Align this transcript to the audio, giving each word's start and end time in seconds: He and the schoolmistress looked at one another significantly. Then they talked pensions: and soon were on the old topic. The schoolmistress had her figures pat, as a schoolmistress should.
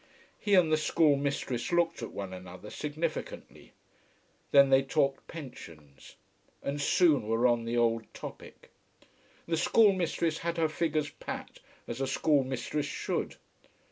He 0.39 0.55
and 0.55 0.71
the 0.71 0.77
schoolmistress 0.77 1.71
looked 1.71 2.01
at 2.01 2.09
one 2.11 2.33
another 2.33 2.71
significantly. 2.71 3.73
Then 4.49 4.71
they 4.71 4.81
talked 4.81 5.27
pensions: 5.27 6.15
and 6.63 6.81
soon 6.81 7.27
were 7.27 7.45
on 7.45 7.65
the 7.65 7.77
old 7.77 8.11
topic. 8.11 8.71
The 9.47 9.57
schoolmistress 9.57 10.39
had 10.39 10.57
her 10.57 10.69
figures 10.69 11.11
pat, 11.11 11.59
as 11.87 12.01
a 12.01 12.07
schoolmistress 12.07 12.87
should. 12.87 13.35